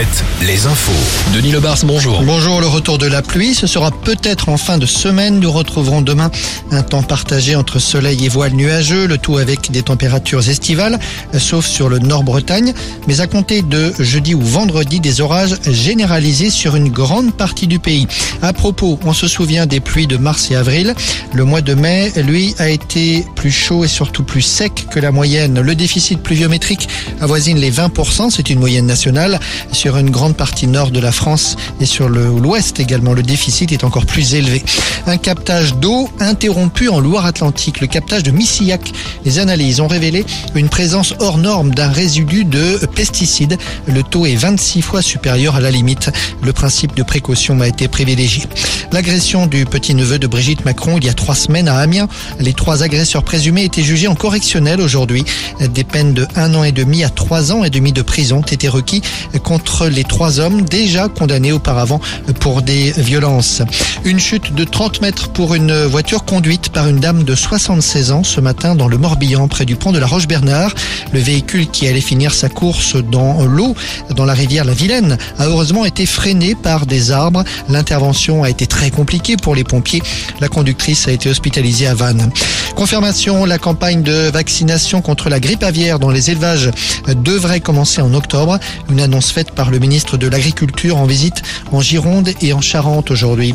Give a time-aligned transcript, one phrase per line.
[0.00, 0.92] 7, les infos.
[1.34, 2.22] Denis Lebars, bonjour.
[2.22, 5.40] Bonjour, le retour de la pluie, ce sera peut-être en fin de semaine.
[5.40, 6.30] Nous retrouverons demain
[6.70, 10.98] un temps partagé entre soleil et voile nuageux, le tout avec des températures estivales,
[11.38, 12.72] sauf sur le Nord-Bretagne.
[13.08, 17.78] Mais à compter de jeudi ou vendredi, des orages généralisés sur une grande partie du
[17.78, 18.06] pays.
[18.40, 20.94] À propos, on se souvient des pluies de mars et avril.
[21.34, 25.12] Le mois de mai, lui, a été plus chaud et surtout plus sec que la
[25.12, 25.60] moyenne.
[25.60, 26.88] Le déficit pluviométrique
[27.20, 29.38] avoisine les 20%, c'est une moyenne nationale.
[29.72, 33.84] Sur une grande partie nord de la France et sur l'ouest également, le déficit est
[33.84, 34.62] encore plus élevé.
[35.06, 38.92] Un captage d'eau interrompu en Loire-Atlantique, le captage de Missillac.
[39.24, 43.58] Les analyses ont révélé une présence hors norme d'un résidu de pesticides.
[43.86, 46.10] Le taux est 26 fois supérieur à la limite.
[46.42, 48.44] Le principe de précaution a été privilégié.
[48.92, 52.08] L'agression du petit-neveu de Brigitte Macron il y a trois semaines à Amiens.
[52.38, 55.24] Les trois agresseurs présumés étaient jugés en correctionnel aujourd'hui.
[55.60, 58.42] Des peines de un an et demi à trois ans et demi de prison ont
[58.42, 59.02] été requis
[59.42, 62.00] contre les trois hommes déjà condamnés auparavant
[62.40, 63.62] pour des violences.
[64.04, 68.24] Une chute de 30 mètres pour une voiture conduite par une dame de 76 ans
[68.24, 70.74] ce matin dans le Morbihan près du pont de la Roche-Bernard.
[71.12, 73.74] Le véhicule qui allait finir sa course dans l'eau
[74.14, 77.44] dans la rivière La Vilaine a heureusement été freiné par des arbres.
[77.68, 80.02] L'intervention a été très compliquée pour les pompiers.
[80.40, 82.30] La conductrice a été hospitalisée à Vannes.
[82.74, 86.70] Confirmation, la campagne de vaccination contre la grippe aviaire dans les élevages
[87.08, 88.58] devrait commencer en octobre.
[88.90, 93.10] Une annonce faite par le ministre de l'Agriculture en visite en Gironde et en Charente
[93.10, 93.54] aujourd'hui.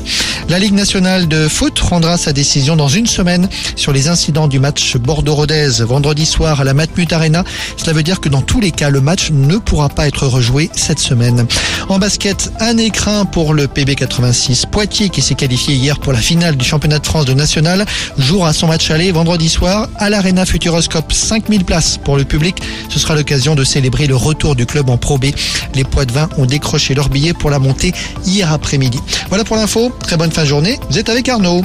[0.49, 4.59] La Ligue nationale de foot rendra sa décision dans une semaine sur les incidents du
[4.59, 7.43] match Bordeaux-Rodez vendredi soir à la Matmut Arena.
[7.77, 10.69] Cela veut dire que dans tous les cas, le match ne pourra pas être rejoué
[10.75, 11.45] cette semaine.
[11.89, 14.67] En basket, un écrin pour le PB86.
[14.67, 17.85] Poitiers qui s'est qualifié hier pour la finale du championnat de France de national
[18.17, 21.11] jouera son match aller vendredi soir à l'Arena Futuroscope.
[21.11, 22.57] 5000 places pour le public.
[22.89, 25.25] Ce sera l'occasion de célébrer le retour du club en Pro B.
[25.73, 27.93] Les poids de vin ont décroché leur billet pour la montée
[28.25, 28.99] hier après-midi.
[29.29, 29.93] Voilà pour l'info.
[30.01, 30.77] Très bonne fin de journée.
[30.89, 31.63] Vous êtes avec Arnaud.